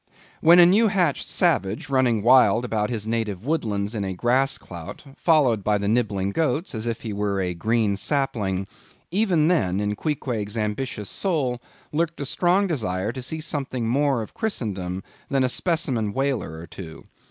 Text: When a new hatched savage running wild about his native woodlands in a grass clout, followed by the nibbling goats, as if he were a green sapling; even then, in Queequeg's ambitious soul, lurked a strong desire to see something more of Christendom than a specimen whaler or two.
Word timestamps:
When 0.39 0.57
a 0.57 0.65
new 0.65 0.87
hatched 0.87 1.29
savage 1.29 1.87
running 1.87 2.23
wild 2.23 2.65
about 2.65 2.89
his 2.89 3.05
native 3.05 3.45
woodlands 3.45 3.93
in 3.93 4.03
a 4.03 4.15
grass 4.15 4.57
clout, 4.57 5.03
followed 5.15 5.63
by 5.63 5.77
the 5.77 5.87
nibbling 5.87 6.31
goats, 6.31 6.73
as 6.73 6.87
if 6.87 7.01
he 7.01 7.13
were 7.13 7.39
a 7.39 7.53
green 7.53 7.95
sapling; 7.95 8.65
even 9.11 9.47
then, 9.47 9.79
in 9.79 9.95
Queequeg's 9.95 10.57
ambitious 10.57 11.07
soul, 11.07 11.61
lurked 11.91 12.19
a 12.19 12.25
strong 12.25 12.65
desire 12.65 13.11
to 13.11 13.21
see 13.21 13.41
something 13.41 13.87
more 13.87 14.23
of 14.23 14.33
Christendom 14.33 15.03
than 15.29 15.43
a 15.43 15.47
specimen 15.49 16.13
whaler 16.13 16.53
or 16.59 16.65
two. 16.65 17.03